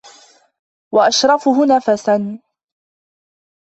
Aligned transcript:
وَأَشْرَفُهُ 0.93 1.65
نَفْسًا 1.65 2.39